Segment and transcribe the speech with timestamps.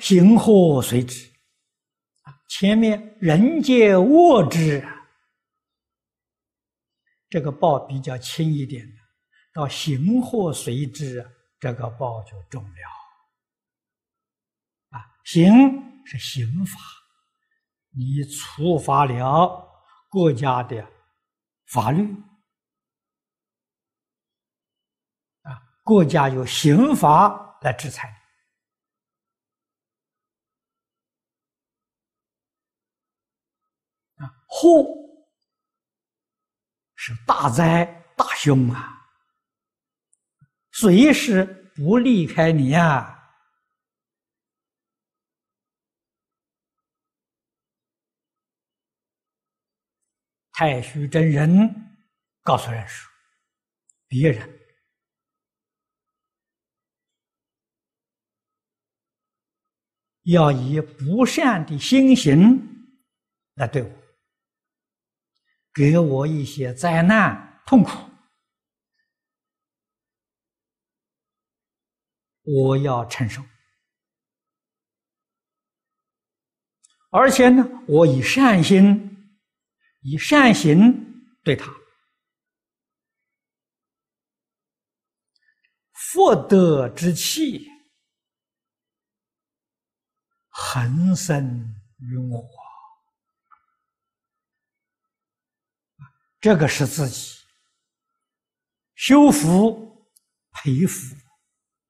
[0.00, 1.30] 行祸随之。
[2.48, 4.84] 前面人皆恶之，
[7.28, 8.96] 这个报比较轻一点的，
[9.52, 11.24] 到行祸随之，
[11.60, 12.70] 这个报就重了。
[14.90, 15.52] 啊，刑
[16.04, 16.76] 是刑法，
[17.90, 19.68] 你触发了
[20.08, 20.84] 国家的
[21.66, 22.02] 法律。
[25.42, 28.19] 啊国家有刑法来制裁你
[34.20, 34.28] 啊！
[34.46, 34.84] 祸
[36.94, 37.84] 是大灾
[38.16, 39.08] 大凶啊，
[40.72, 43.16] 随时不离开你呀。
[50.52, 51.96] 太虚真人
[52.42, 53.10] 告诉人说
[54.06, 54.46] ：“别人。”
[60.24, 62.60] 要以不善的心行
[63.54, 63.99] 来对我，
[65.72, 67.90] 给我一些灾难痛苦，
[72.42, 73.42] 我要承受。
[77.10, 79.34] 而且呢，我以善心、
[80.00, 81.72] 以善行对他，
[85.92, 87.68] 福德之气。
[90.52, 92.44] 恒生于我，
[96.40, 97.36] 这个是自己
[98.94, 100.08] 修福、
[100.50, 101.14] 培福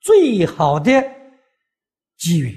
[0.00, 0.90] 最好的
[2.16, 2.52] 机缘。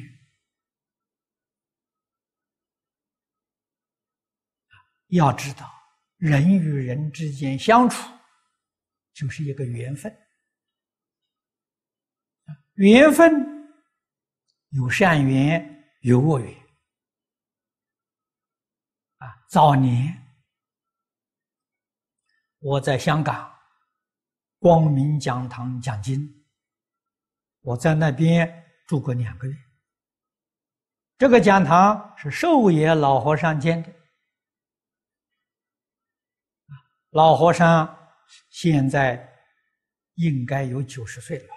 [5.07, 5.71] 要知道，
[6.17, 8.11] 人与人之间相处，
[9.13, 10.11] 就是一个缘分，
[12.73, 13.31] 缘分
[14.69, 15.71] 有善缘。
[16.03, 16.53] 有恶缘
[19.19, 19.45] 啊！
[19.47, 20.22] 早年
[22.63, 23.53] 我在香港
[24.57, 26.45] 光明讲堂讲经，
[27.59, 29.57] 我在那边住过两个月。
[31.17, 33.93] 这个讲堂是寿野老和尚建的，
[37.09, 38.13] 老和尚
[38.49, 39.29] 现在
[40.13, 41.53] 应该有九十岁了，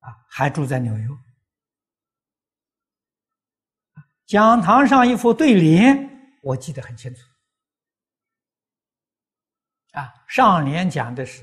[0.00, 1.08] 啊，还住在纽约。
[4.26, 7.20] 讲堂上一副对联，我记得很清楚。
[9.94, 11.42] 啊，上联讲的是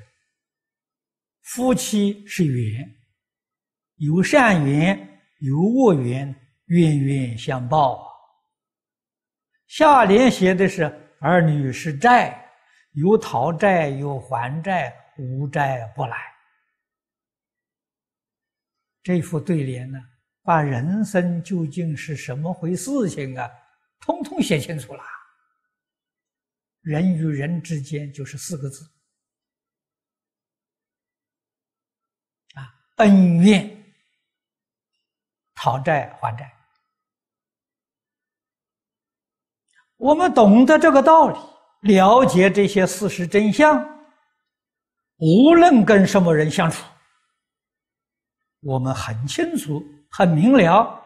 [1.44, 2.96] “夫妻是缘，
[3.96, 4.98] 有善缘，
[5.40, 6.34] 有恶缘，
[6.66, 8.08] 冤冤相报啊”。
[9.68, 10.84] 下联写的是
[11.20, 12.46] “儿女是债，
[12.92, 16.18] 有讨债有还债，无债不来”。
[19.04, 20.00] 这副对联呢？
[20.44, 23.48] 把人生究竟是什么回事情啊，
[24.00, 25.02] 通通写清楚了。
[26.82, 28.84] 人与人之间就是四个字：
[32.56, 33.94] 啊，恩怨、
[35.56, 36.52] 讨债还债。
[39.98, 41.40] 我们懂得这个道理，
[41.94, 43.80] 了解这些事实真相，
[45.18, 46.84] 无论跟什么人相处，
[48.62, 49.84] 我们很清楚。
[50.14, 51.02] 很明了，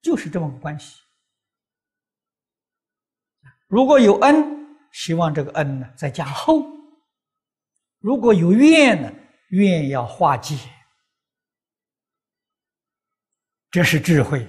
[0.00, 1.01] 就是这么个关系。
[3.72, 6.62] 如果有恩，希望这个恩呢再加厚；
[8.00, 9.10] 如果有怨呢，
[9.48, 10.58] 怨要化解。
[13.70, 14.46] 这是智慧，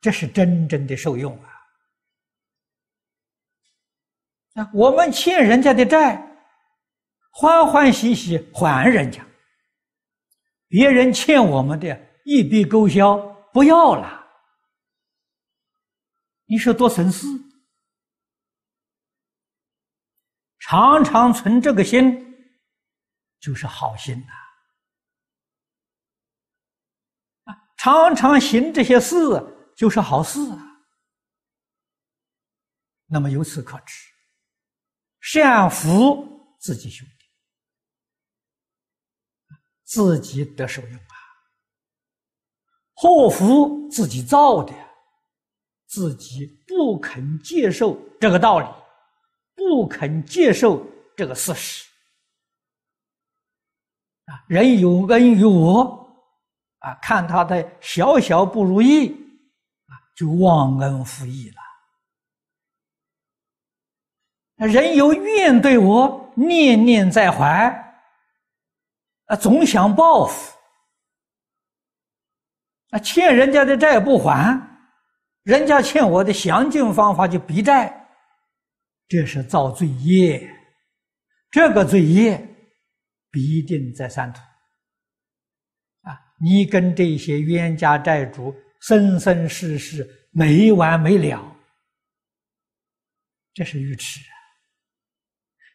[0.00, 1.48] 这是真正的受用啊！
[4.54, 6.20] 啊，我们欠人家的债，
[7.30, 9.24] 欢欢喜喜还人家。
[10.66, 13.16] 别人欠我们的一笔勾销，
[13.52, 14.21] 不要了。
[16.52, 17.26] 你说多省事？
[20.58, 22.04] 常常存这个心，
[23.40, 24.32] 就是好心呐。
[27.44, 29.16] 啊，常常行这些事，
[29.74, 30.58] 就是好事啊。
[33.06, 33.94] 那么由此可知，
[35.20, 37.06] 善福自己修。
[39.84, 41.16] 自己得受用啊，
[42.92, 44.74] 祸福自己造的，
[45.92, 48.66] 自己不肯接受这个道理，
[49.54, 50.82] 不肯接受
[51.14, 51.86] 这个事实
[54.24, 54.42] 啊。
[54.48, 55.82] 人有恩于我
[56.78, 59.10] 啊，看他的小小不如意
[59.86, 61.56] 啊，就忘恩负义了。
[64.66, 67.68] 人有怨对我，念念在怀。
[69.26, 70.56] 啊，总想报复，
[72.88, 74.71] 那欠人家的债不还，
[75.42, 78.08] 人家欠我的详尽方法就逼债，
[79.08, 80.48] 这是造罪业，
[81.50, 82.40] 这个罪业
[83.30, 84.40] 必定在三途。
[86.02, 91.56] 啊，你跟这些冤家债主生生世世没完没了，
[93.52, 94.34] 这是愚痴啊！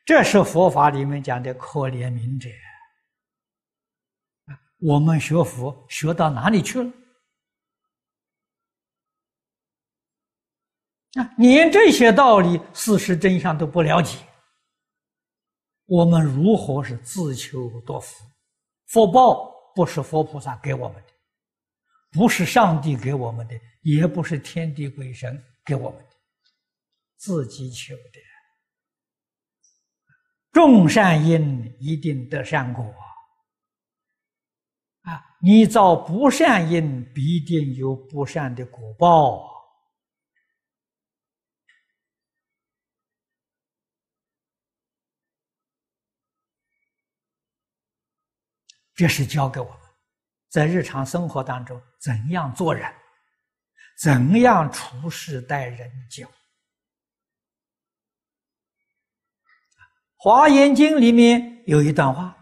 [0.05, 2.49] 这是佛法里面讲的可怜悯者。
[4.79, 6.91] 我们学佛学到哪里去了？
[11.17, 14.17] 啊，连这些道理、事实真相都不了解，
[15.85, 18.23] 我们如何是自求多福？
[18.87, 21.09] 福报不是佛菩萨给我们的，
[22.11, 26.09] 不是上帝给我们的，也不是天地鬼神给我们的，
[27.17, 28.21] 自己求的。
[30.53, 32.83] 种善因一定得善果。
[35.01, 35.23] 啊！
[35.41, 39.56] 你造不善因，必定有不善的果报。
[48.97, 49.79] 这是教给我们，
[50.49, 52.91] 在日常生活当中怎样做人，
[53.99, 56.27] 怎样处事待人交。
[60.15, 62.35] 《华严经》里面有一段话。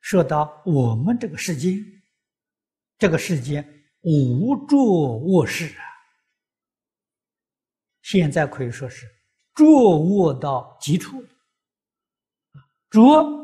[0.00, 1.76] 说到我们这个世间，
[2.96, 3.66] 这个世间
[4.02, 5.84] 无着卧事啊，
[8.02, 9.10] 现在可以说是
[9.54, 9.64] 着
[9.98, 11.20] 卧到极处
[12.90, 13.43] 着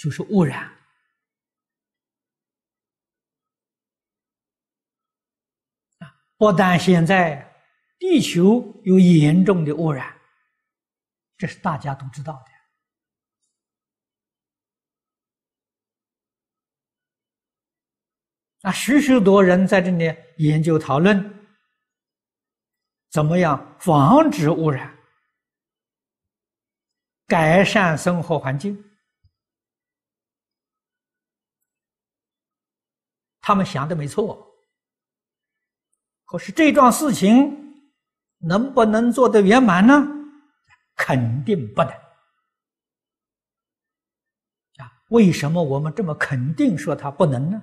[0.00, 0.62] 就是污染
[5.98, 6.08] 啊，
[6.38, 7.62] 不但现在
[7.98, 10.18] 地球有严重的污染，
[11.36, 12.50] 这是大家都知道的。
[18.62, 21.46] 啊，许许多人在这里研究讨论，
[23.10, 24.98] 怎么样防止污染、
[27.26, 28.82] 改善生活环境？
[33.40, 34.46] 他们想的没错，
[36.24, 37.84] 可是这桩事情
[38.38, 40.06] 能不能做得圆满呢？
[40.96, 41.90] 肯定不能。
[44.76, 47.62] 啊，为什么我们这么肯定说它不能呢？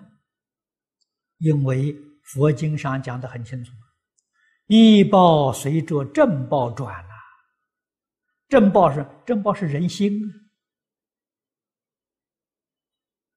[1.38, 3.72] 因为佛经上讲的很清楚，
[4.66, 7.16] 一报随着正报转啊，
[8.50, 10.20] 正报是正报是人心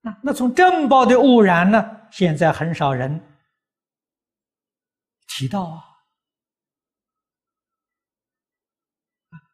[0.01, 3.19] 啊，那从正报的污染呢，现在很少人
[5.27, 5.83] 提到啊。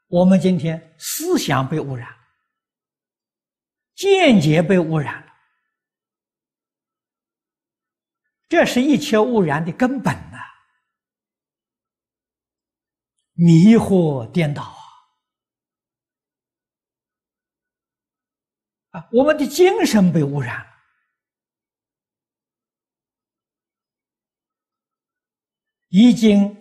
[0.08, 2.08] 我们今天思想被污染，
[3.94, 5.26] 见解被污染。
[8.48, 10.38] 这是一切污染的根本呐，
[13.34, 14.64] 迷惑颠倒
[18.92, 19.02] 啊！
[19.02, 20.67] 啊，我们的精神被污染，
[25.98, 26.56] 已经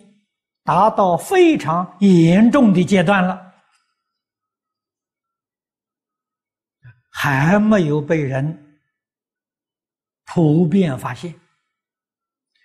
[0.63, 3.53] 达到非常严重的阶段了，
[7.11, 8.81] 还没有被人
[10.25, 11.39] 普遍发现。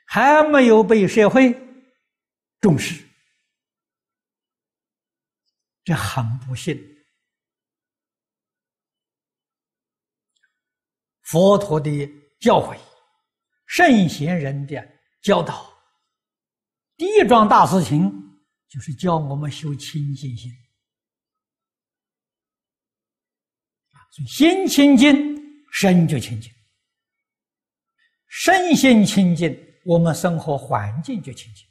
[0.06, 1.54] 还没有被社会
[2.60, 3.02] 重视，
[5.84, 6.78] 这很不幸。
[11.22, 12.06] 佛陀的
[12.38, 12.78] 教诲，
[13.64, 14.86] 圣贤人的
[15.22, 15.71] 教导，
[17.02, 18.12] 第一桩大事情
[18.68, 20.52] 就是教我们修清净心。
[24.12, 25.36] 所以心清净，
[25.72, 26.48] 身就清净；
[28.28, 29.52] 身心清净。
[29.84, 31.66] 我们生活环境就清净